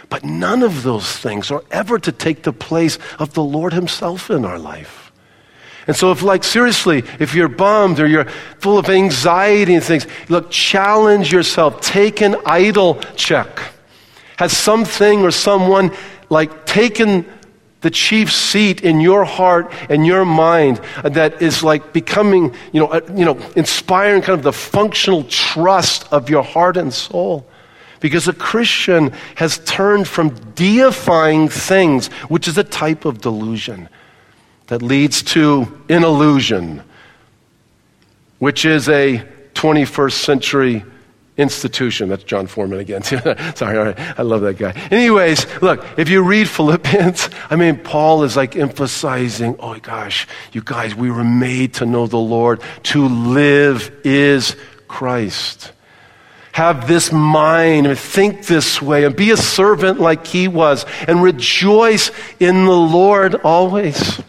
[0.09, 4.31] But none of those things are ever to take the place of the Lord Himself
[4.31, 5.13] in our life.
[5.87, 8.27] And so, if, like, seriously, if you're bummed or you're
[8.59, 11.81] full of anxiety and things, look, challenge yourself.
[11.81, 13.61] Take an idol check.
[14.39, 15.91] Has something or someone,
[16.31, 17.27] like, taken
[17.85, 22.87] the chief seat in your heart and your mind that is like becoming, you know,
[22.87, 27.47] uh, you know, inspiring kind of the functional trust of your heart and soul.
[28.01, 33.91] Because a Christian has turned from deifying things, which is a type of delusion
[34.69, 36.83] that leads to an illusion,
[38.39, 40.85] which is a 21st century
[41.37, 42.09] institution.
[42.09, 43.03] That's Jon Foreman again.
[43.55, 43.95] Sorry.
[43.97, 44.73] I love that guy.
[44.91, 50.63] Anyways, look, if you read Philippians, I mean, Paul is like emphasizing, oh gosh, you
[50.65, 52.61] guys, we were made to know the Lord.
[52.85, 55.73] To live is Christ.
[56.53, 61.21] Have this mind and think this way and be a servant like he was and
[61.21, 64.21] rejoice in the Lord always.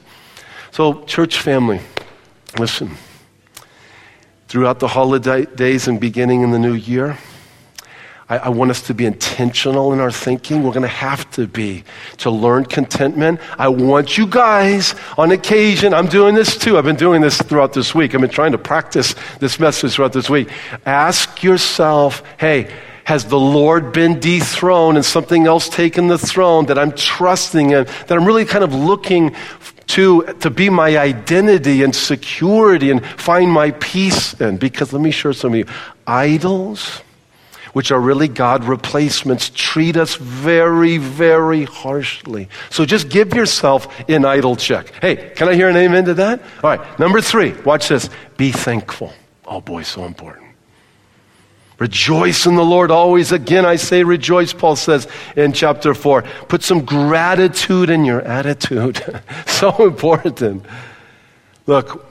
[0.72, 1.82] So, church family,
[2.58, 2.98] listen
[4.48, 7.18] throughout the holidays and beginning in the new year.
[8.28, 10.64] I, I, want us to be intentional in our thinking.
[10.64, 11.84] We're going to have to be
[12.18, 13.40] to learn contentment.
[13.58, 16.78] I want you guys, on occasion, I'm doing this too.
[16.78, 18.16] I've been doing this throughout this week.
[18.16, 20.50] I've been trying to practice this message throughout this week.
[20.88, 22.72] Ask yourself, hey,
[23.04, 27.84] has the Lord been dethroned and something else taken the throne that I'm trusting in,
[27.84, 29.36] that I'm really kind of looking
[29.88, 34.58] to, to be my identity and security and find my peace in?
[34.58, 35.66] Because let me share some of you.
[36.08, 37.02] Idols,
[37.74, 42.48] which are really God replacements, treat us very, very harshly.
[42.70, 44.94] So just give yourself an idol check.
[45.02, 46.42] Hey, can I hear an amen to that?
[46.64, 48.10] All right, number three, watch this.
[48.38, 49.12] Be thankful.
[49.46, 50.45] Oh boy, so important.
[51.78, 53.32] Rejoice in the Lord always.
[53.32, 56.22] Again, I say rejoice, Paul says in chapter 4.
[56.48, 59.04] Put some gratitude in your attitude.
[59.46, 60.66] so important.
[61.68, 62.10] Look,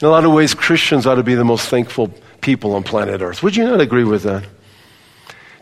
[0.00, 2.08] in a lot of ways, Christians ought to be the most thankful
[2.42, 3.42] people on planet Earth.
[3.42, 4.44] Would you not agree with that?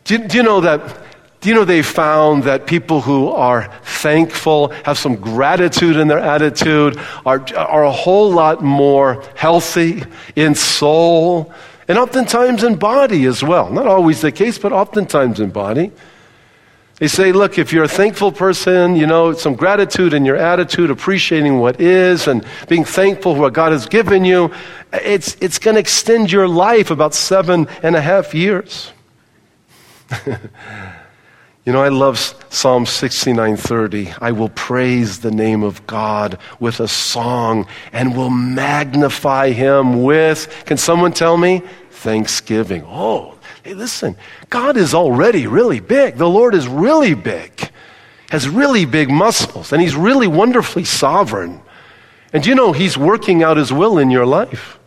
[0.05, 1.03] Do you, do you know that?
[1.41, 6.19] Do you know they found that people who are thankful, have some gratitude in their
[6.19, 10.03] attitude, are, are a whole lot more healthy
[10.37, 11.53] in soul,
[11.89, 13.71] and oftentimes in body as well.
[13.71, 15.93] Not always the case, but oftentimes in body.
[16.99, 20.91] They say, look, if you're a thankful person, you know, some gratitude in your attitude,
[20.91, 24.53] appreciating what is, and being thankful for what God has given you,
[24.93, 28.93] it's, it's going to extend your life about seven and a half years.
[31.65, 32.19] You know, I love
[32.51, 34.15] Psalm 69:30.
[34.21, 40.65] I will praise the name of God with a song and will magnify him with
[40.67, 41.63] Can someone tell me?
[41.91, 42.85] Thanksgiving.
[42.87, 44.15] Oh, hey listen.
[44.51, 46.19] God is already really big.
[46.19, 47.71] The Lord is really big.
[48.29, 51.63] Has really big muscles and he's really wonderfully sovereign.
[52.35, 54.79] And you know he's working out his will in your life.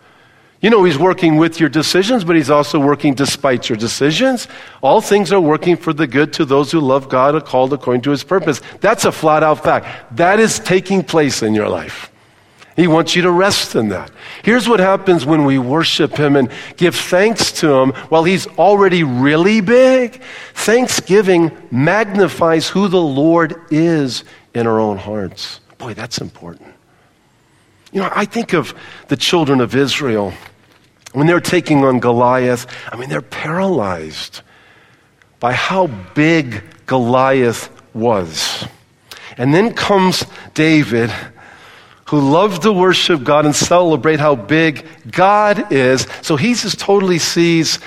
[0.60, 4.48] You know, He's working with your decisions, but He's also working despite your decisions.
[4.82, 8.02] All things are working for the good to those who love God are called according
[8.04, 8.62] to His purpose.
[8.82, 10.18] That's a flat out fact.
[10.18, 12.12] That is taking place in your life.
[12.76, 14.12] He wants you to rest in that.
[14.44, 19.04] Here's what happens when we worship Him and give thanks to Him while He's already
[19.04, 20.22] really big.
[20.54, 25.60] Thanksgiving magnifies who the Lord is in our own hearts.
[25.78, 26.74] Boy, that's important.
[27.92, 28.74] You know, I think of
[29.08, 30.34] the children of Israel
[31.14, 32.68] when they're taking on Goliath.
[32.92, 34.42] I mean, they're paralyzed
[35.40, 38.68] by how big Goliath was.
[39.38, 41.12] And then comes David,
[42.06, 46.08] who loved to worship God and celebrate how big God is.
[46.22, 47.80] So he just totally sees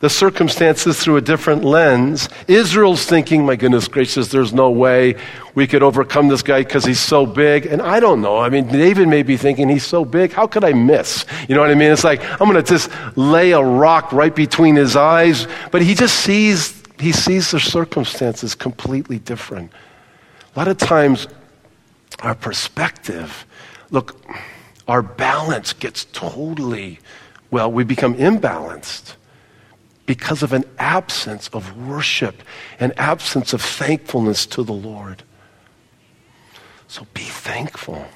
[0.00, 2.28] the circumstances through a different lens.
[2.48, 5.16] Israel's thinking, my goodness gracious, there's no way
[5.54, 7.64] we could overcome this guy because he's so big.
[7.64, 8.38] And I don't know.
[8.38, 10.32] I mean, David may be thinking, he's so big.
[10.32, 11.24] How could I miss?
[11.48, 11.90] You know what I mean?
[11.90, 15.46] It's like, I'm going to just lay a rock right between his eyes.
[15.70, 19.72] But he just sees, he sees the circumstances completely different.
[20.54, 21.26] A lot of times,
[22.20, 23.46] our perspective,
[23.90, 24.20] look,
[24.88, 26.98] our balance gets totally,
[27.50, 29.14] well, we become imbalanced
[30.06, 32.42] because of an absence of worship,
[32.78, 35.24] an absence of thankfulness to the Lord.
[36.88, 38.06] So be thankful.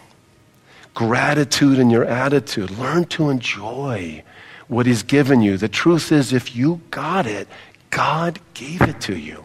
[0.94, 2.70] Gratitude in your attitude.
[2.70, 4.22] Learn to enjoy
[4.68, 5.57] what He's given you.
[5.57, 7.48] The truth is, if you got it,
[7.90, 9.44] God gave it to you.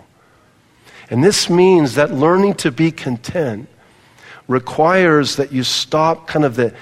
[1.09, 3.67] And this means that learning to be content
[4.47, 6.73] requires that you stop kind of the,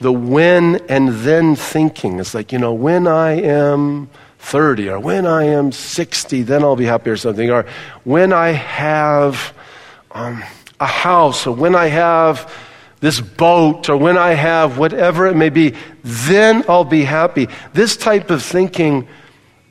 [0.00, 2.18] the when and then thinking.
[2.18, 4.10] It's like, you know, when I am
[4.42, 7.64] 30, or when I am 60, then I'll be happy, or something, or
[8.04, 9.54] when I have
[10.10, 10.42] um,
[10.78, 12.52] a house, or when I have
[13.00, 17.48] this boat, or when I have whatever it may be, then I'll be happy.
[17.72, 19.08] This type of thinking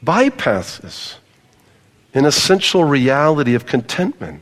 [0.03, 1.15] bypasses
[2.13, 4.41] an essential reality of contentment,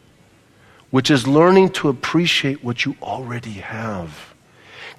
[0.90, 4.29] which is learning to appreciate what you already have.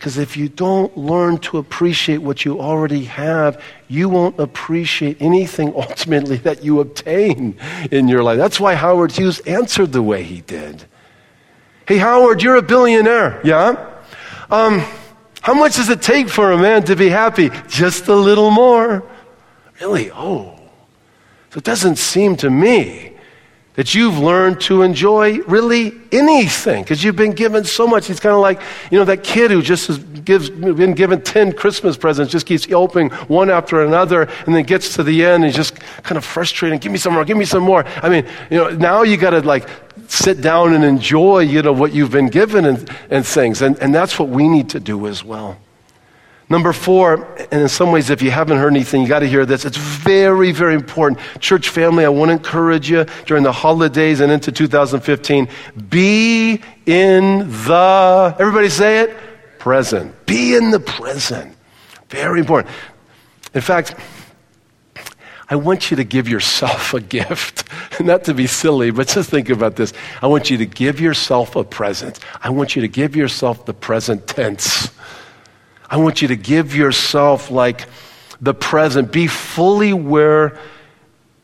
[0.01, 5.75] Because if you don't learn to appreciate what you already have, you won't appreciate anything
[5.77, 7.59] ultimately that you obtain
[7.91, 8.39] in your life.
[8.39, 10.85] That's why Howard Hughes answered the way he did.
[11.87, 13.43] Hey, Howard, you're a billionaire.
[13.45, 14.01] Yeah?
[14.51, 14.83] Um,
[15.43, 17.51] how much does it take for a man to be happy?
[17.69, 19.07] Just a little more.
[19.83, 20.11] Really?
[20.13, 20.59] Oh.
[21.51, 23.10] So it doesn't seem to me
[23.81, 28.11] that you've learned to enjoy really anything because you've been given so much.
[28.11, 31.55] It's kind of like, you know, that kid who just has gives, been given 10
[31.55, 35.55] Christmas presents, just keeps opening one after another, and then gets to the end and
[35.55, 36.83] just kind of frustrated.
[36.83, 37.87] Give me some more, give me some more.
[38.03, 39.67] I mean, you know, now you got to like
[40.09, 43.63] sit down and enjoy, you know, what you've been given and, and things.
[43.63, 45.57] And, and that's what we need to do as well.
[46.51, 49.47] Number four, and in some ways, if you haven't heard anything, you got to hear
[49.47, 49.65] this.
[49.65, 51.21] It's very, very important.
[51.39, 55.49] Church family, I want to encourage you during the holidays and into 2015
[55.89, 59.17] be in the, everybody say it,
[59.61, 60.27] present.
[60.27, 61.57] Be in the present.
[62.09, 62.75] Very important.
[63.55, 63.95] In fact,
[65.49, 67.69] I want you to give yourself a gift.
[68.01, 69.93] Not to be silly, but just think about this.
[70.21, 72.19] I want you to give yourself a present.
[72.43, 74.91] I want you to give yourself the present tense.
[75.91, 77.89] I want you to give yourself like
[78.41, 79.11] the present.
[79.11, 80.57] Be fully where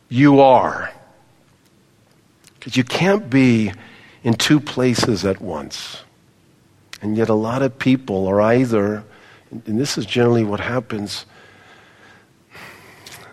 [0.08, 0.92] you are.
[2.54, 3.72] Because you can't be
[4.22, 6.02] in two places at once.
[7.02, 9.04] And yet, a lot of people are either,
[9.50, 11.26] and this is generally what happens,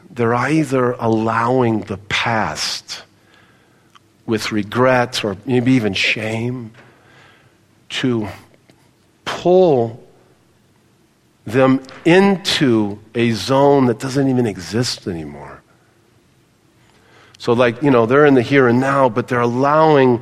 [0.10, 3.04] they're either allowing the past
[4.26, 6.72] with regrets or maybe even shame
[7.90, 8.28] to
[9.26, 10.03] pull
[11.46, 15.62] them into a zone that doesn't even exist anymore.
[17.38, 20.22] So, like, you know, they're in the here and now, but they're allowing.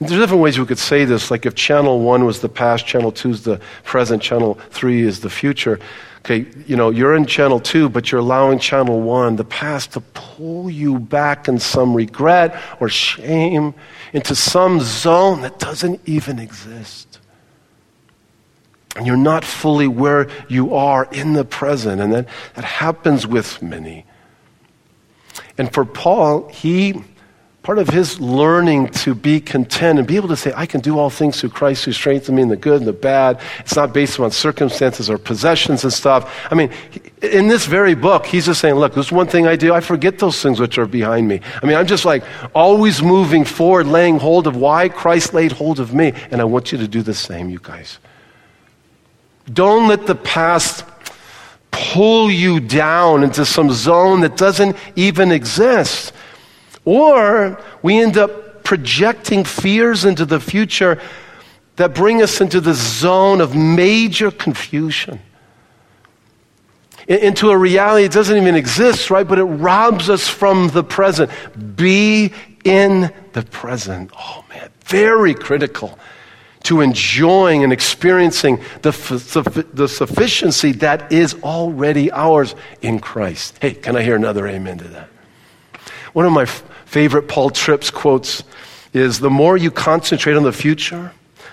[0.00, 1.30] There's different ways we could say this.
[1.30, 5.20] Like, if channel one was the past, channel two is the present, channel three is
[5.20, 5.78] the future.
[6.20, 10.00] Okay, you know, you're in channel two, but you're allowing channel one, the past, to
[10.00, 13.72] pull you back in some regret or shame
[14.12, 17.17] into some zone that doesn't even exist
[18.96, 22.00] and you're not fully where you are in the present.
[22.00, 24.04] And that, that happens with many.
[25.56, 27.04] And for Paul, he,
[27.62, 30.98] part of his learning to be content and be able to say, I can do
[30.98, 33.40] all things through Christ who strengthens me in the good and the bad.
[33.60, 36.34] It's not based on circumstances or possessions and stuff.
[36.50, 36.70] I mean,
[37.22, 39.74] in this very book, he's just saying, look, there's one thing I do.
[39.74, 41.40] I forget those things which are behind me.
[41.62, 42.24] I mean, I'm just like
[42.54, 46.14] always moving forward, laying hold of why Christ laid hold of me.
[46.30, 47.98] And I want you to do the same, you guys.
[49.52, 50.84] Don't let the past
[51.70, 56.12] pull you down into some zone that doesn't even exist.
[56.84, 61.00] Or we end up projecting fears into the future
[61.76, 65.20] that bring us into the zone of major confusion.
[67.06, 69.26] Into a reality that doesn't even exist, right?
[69.26, 71.30] But it robs us from the present.
[71.76, 72.32] Be
[72.64, 74.10] in the present.
[74.18, 75.98] Oh man, very critical
[76.64, 83.58] to enjoying and experiencing the, the sufficiency that is already ours in Christ.
[83.60, 85.08] Hey, can I hear another amen to that?
[86.12, 88.42] One of my f- favorite Paul Tripp's quotes
[88.92, 91.12] is The more you concentrate on the future,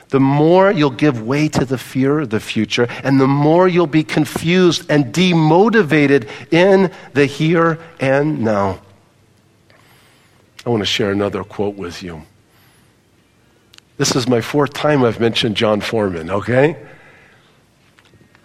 [0.10, 3.88] the more you'll give way to the fear of the future, and the more you'll
[3.88, 8.80] be confused and demotivated in the here and now.
[10.66, 12.24] I want to share another quote with you.
[13.98, 16.76] This is my fourth time I've mentioned Jon Foreman, okay?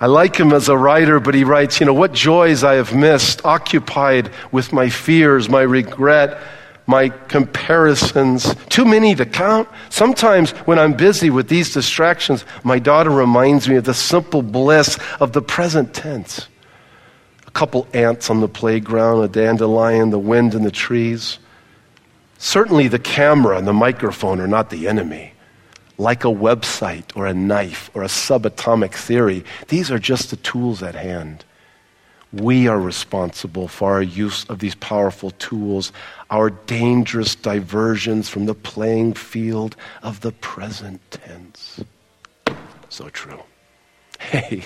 [0.01, 2.95] I like him as a writer, but he writes, you know, what joys I have
[2.95, 6.41] missed, occupied with my fears, my regret,
[6.87, 8.55] my comparisons.
[8.69, 9.69] Too many to count.
[9.91, 14.99] Sometimes when I'm busy with these distractions, my daughter reminds me of the simple bliss
[15.19, 16.47] of the present tense.
[17.47, 21.41] A couple ants on the playground, a dandelion, the wind in the trees.
[22.39, 25.35] Certainly the camera and the microphone are not the enemy
[26.01, 29.45] like a website or a knife or a subatomic theory.
[29.69, 31.45] These are just the tools at hand.
[32.33, 35.93] We are responsible for our use of these powerful tools,
[36.31, 41.85] our dangerous diversions from the playing field of the present tense.
[42.89, 43.41] So true.
[44.21, 44.65] Hey,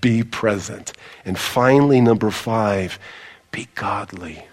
[0.00, 0.94] be present.
[1.26, 2.98] And finally, number five,
[3.50, 4.46] be godly.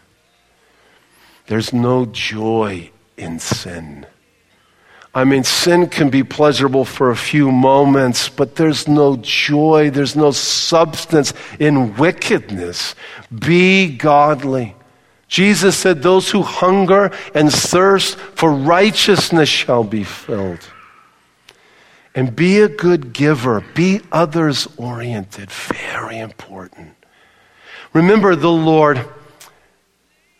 [1.47, 4.05] There's no joy in sin.
[5.13, 10.15] I mean, sin can be pleasurable for a few moments, but there's no joy, there's
[10.15, 12.95] no substance in wickedness.
[13.37, 14.75] Be godly.
[15.27, 20.59] Jesus said, Those who hunger and thirst for righteousness shall be filled.
[22.15, 25.49] And be a good giver, be others oriented.
[25.49, 26.95] Very important.
[27.93, 29.05] Remember, the Lord,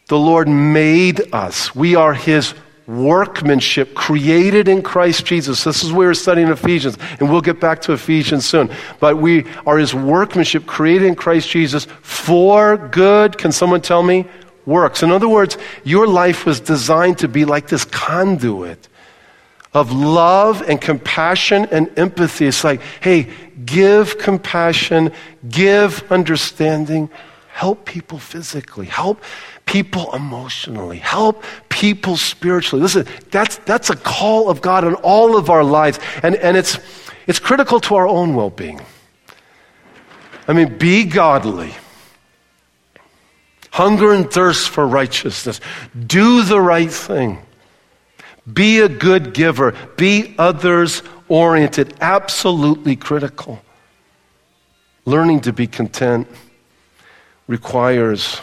[0.07, 1.76] the Lord made us.
[1.76, 2.53] We are His
[3.00, 5.64] workmanship created in Christ Jesus.
[5.64, 8.70] This is where we're studying Ephesians, and we'll get back to Ephesians soon.
[9.00, 13.38] But we are his workmanship created in Christ Jesus for good.
[13.38, 14.26] Can someone tell me?
[14.66, 15.04] works.
[15.04, 18.88] In other words, your life was designed to be like this conduit
[19.74, 22.46] of love and compassion and empathy.
[22.46, 23.30] It's like, hey,
[23.66, 25.12] give compassion,
[25.48, 27.10] give understanding,
[27.54, 29.24] help people physically, help
[29.66, 31.44] people emotionally, help
[31.82, 32.79] people spiritually.
[32.79, 36.77] Listen, that's, that's a call of God in all of our lives, and, and it's,
[37.25, 38.79] it's critical to our own well being.
[40.47, 41.73] I mean, be godly.
[43.71, 45.59] Hunger and thirst for righteousness.
[46.05, 47.39] Do the right thing.
[48.51, 49.73] Be a good giver.
[49.97, 51.95] Be others oriented.
[51.99, 53.59] Absolutely critical.
[55.05, 56.27] Learning to be content
[57.47, 58.39] requires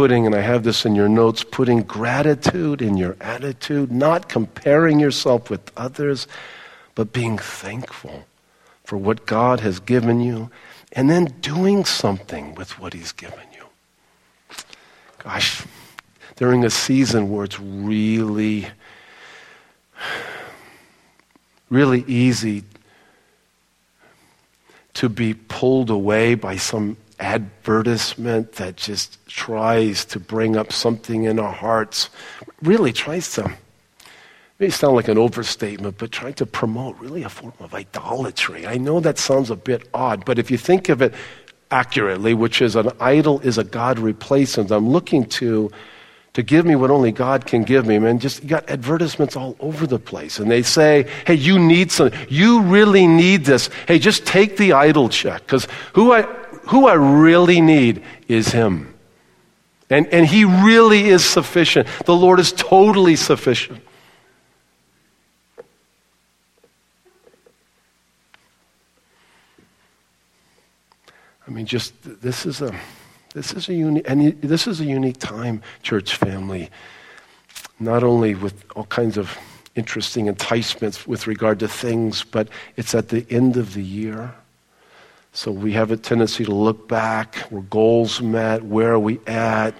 [0.00, 4.98] putting, and I have this in your notes, putting gratitude in your attitude, not comparing
[4.98, 6.26] yourself with others,
[6.94, 8.24] but being thankful
[8.82, 10.50] for what God has given you,
[10.92, 14.56] and then doing something with what He's given you.
[15.18, 15.66] Gosh,
[16.36, 18.68] during a season where it's really,
[21.68, 22.64] really easy
[24.94, 31.38] to be pulled away by some advertisement that just tries to bring up something in
[31.38, 32.10] our hearts,
[32.62, 33.52] really tries to,
[34.58, 38.66] may sound like an overstatement, but trying to promote really a form of idolatry.
[38.66, 41.14] I know that sounds a bit odd, but if you think of it
[41.70, 45.70] accurately, which is an idol is a God replacement, I'm looking to
[46.32, 48.20] to give me what only God can give me, man.
[48.20, 50.38] Just you got advertisements all over the place.
[50.38, 52.18] And they say, hey, you need something.
[52.28, 53.68] You really need this.
[53.88, 55.44] Hey, just take the idol check.
[55.44, 56.22] Because who I,
[56.70, 58.94] who I really need is Him.
[59.90, 61.88] And, and He really is sufficient.
[62.06, 63.82] The Lord is totally sufficient.
[71.46, 71.92] I mean, just
[72.22, 72.72] this is a
[73.34, 76.70] this is a unique and this is a unique time, church family.
[77.80, 79.36] Not only with all kinds of
[79.74, 84.34] interesting enticements with regard to things, but it's at the end of the year.
[85.32, 87.50] So we have a tendency to look back.
[87.50, 88.64] Were goals met?
[88.64, 89.74] Where are we at?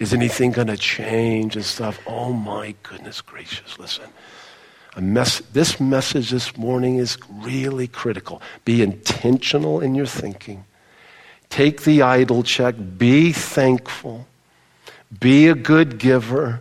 [0.00, 2.00] Is anything going to change and stuff?
[2.06, 4.10] Oh my goodness gracious, listen.
[4.96, 8.42] Mess- this message this morning is really critical.
[8.64, 10.64] Be intentional in your thinking.
[11.48, 12.74] Take the idol check.
[12.98, 14.26] Be thankful.
[15.20, 16.60] Be a good giver.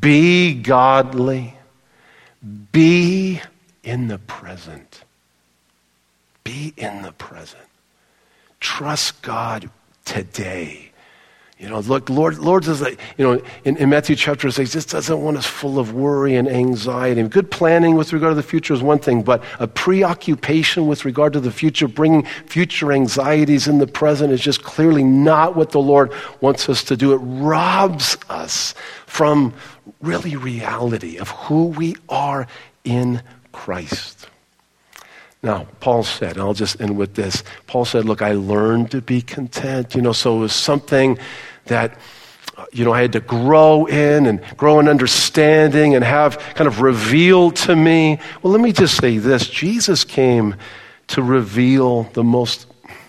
[0.00, 1.54] Be godly.
[2.72, 3.40] Be
[3.84, 5.04] in the present.
[6.50, 7.62] Be in the present.
[8.58, 9.70] Trust God
[10.04, 10.90] today.
[11.60, 14.84] You know, look, Lord, Lord says that, you know, in, in Matthew chapter 6, this
[14.84, 17.22] doesn't want us full of worry and anxiety.
[17.22, 21.34] Good planning with regard to the future is one thing, but a preoccupation with regard
[21.34, 25.80] to the future, bringing future anxieties in the present is just clearly not what the
[25.80, 27.12] Lord wants us to do.
[27.12, 28.74] It robs us
[29.06, 29.54] from
[30.00, 32.48] really reality of who we are
[32.82, 33.22] in
[33.52, 34.26] Christ.
[35.42, 37.42] Now, Paul said, and I'll just end with this.
[37.66, 39.94] Paul said, Look, I learned to be content.
[39.94, 41.18] You know, so it was something
[41.66, 41.96] that,
[42.56, 46.68] uh, you know, I had to grow in and grow in understanding and have kind
[46.68, 48.18] of revealed to me.
[48.42, 50.56] Well, let me just say this Jesus came
[51.08, 52.66] to reveal the most,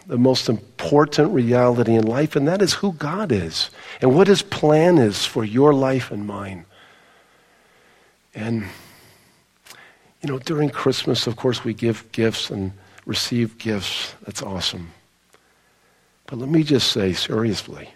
[0.07, 3.69] the most important reality in life, and that is who God is
[3.99, 6.65] and what his plan is for your life and mine.
[8.33, 8.67] And
[10.21, 12.71] you know, during Christmas, of course, we give gifts and
[13.05, 14.13] receive gifts.
[14.25, 14.91] That's awesome.
[16.27, 17.89] But let me just say seriously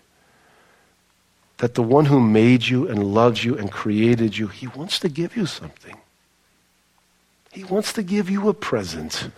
[1.57, 5.09] that the one who made you and loves you and created you, he wants to
[5.09, 5.95] give you something.
[7.51, 9.29] He wants to give you a present.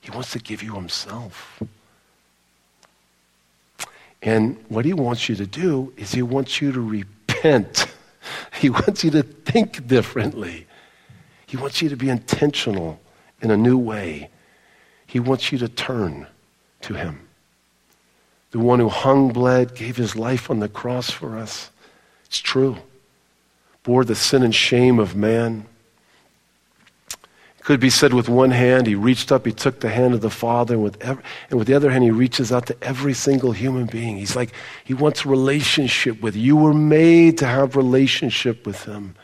[0.00, 1.62] He wants to give you himself.
[4.22, 7.86] And what he wants you to do is he wants you to repent.
[8.60, 10.66] He wants you to think differently.
[11.46, 13.00] He wants you to be intentional
[13.40, 14.30] in a new way.
[15.06, 16.26] He wants you to turn
[16.82, 17.26] to Him.
[18.56, 21.70] The one who hung, bled, gave his life on the cross for us.
[22.24, 22.78] It's true.
[23.82, 25.66] Bore the sin and shame of man.
[27.10, 30.22] It could be said with one hand, he reached up, he took the hand of
[30.22, 33.12] the Father, and with, every, and with the other hand, he reaches out to every
[33.12, 34.16] single human being.
[34.16, 34.52] He's like,
[34.84, 36.42] he wants relationship with you.
[36.42, 39.16] You were made to have relationship with him.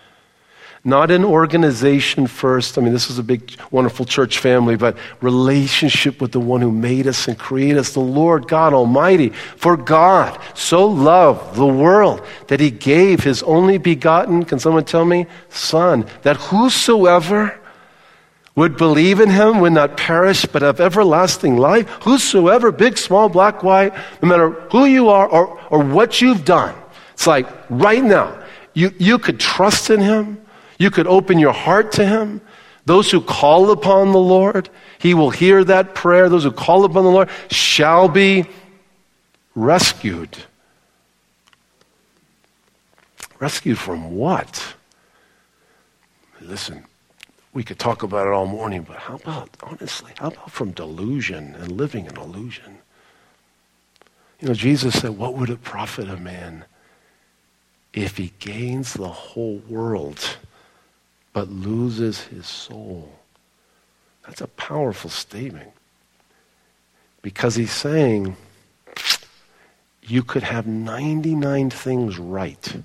[0.85, 2.77] Not an organization first.
[2.77, 6.73] I mean, this is a big, wonderful church family, but relationship with the one who
[6.73, 9.29] made us and created us, the Lord God Almighty.
[9.57, 15.05] For God so loved the world that he gave his only begotten, can someone tell
[15.05, 17.61] me, Son, that whosoever
[18.57, 21.89] would believe in him would not perish but have everlasting life.
[22.03, 26.75] Whosoever, big, small, black, white, no matter who you are or, or what you've done,
[27.13, 28.43] it's like right now,
[28.75, 30.42] you, you could trust in him.
[30.83, 32.41] You could open your heart to him.
[32.87, 34.69] Those who call upon the Lord,
[34.99, 36.29] he will hear that prayer.
[36.29, 38.47] Those who call upon the Lord shall be
[39.55, 40.37] rescued.
[43.39, 44.75] Rescued from what?
[46.41, 46.85] Listen,
[47.53, 51.55] we could talk about it all morning, but how about, honestly, how about from delusion
[51.61, 52.79] and living in illusion?
[54.41, 56.65] You know, Jesus said, What would it profit a man
[57.93, 60.39] if he gains the whole world
[61.33, 63.13] but loses his soul?
[64.27, 65.71] That's a powerful statement.
[67.23, 68.37] Because he's saying,
[70.03, 72.83] you could have 99 things right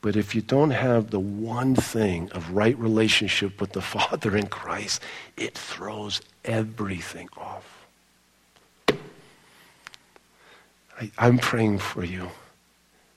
[0.00, 4.46] but if you don't have the one thing of right relationship with the Father in
[4.46, 5.02] Christ,
[5.36, 7.86] it throws everything off.
[11.00, 12.30] I, am praying for you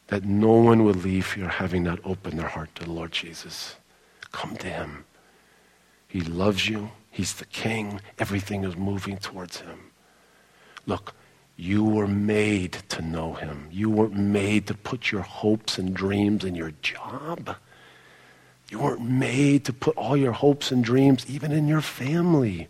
[0.08, 3.76] that no one will leave here having not opened their heart to the Lord Jesus.
[4.32, 5.06] Come to Him.
[6.08, 6.92] He loves you.
[7.10, 8.02] He's the King.
[8.20, 9.92] Everything is moving towards Him.
[10.86, 11.14] Look,
[11.62, 13.68] you were made to know him.
[13.72, 17.56] You weren't made to put your hopes and dreams in your job.
[18.72, 22.68] You weren't made to put all your hopes and dreams even in your family.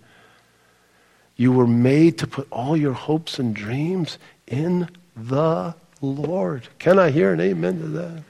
[1.38, 6.68] You were made to put all your hopes and dreams in the Lord.
[6.78, 8.24] Can I hear an amen to that?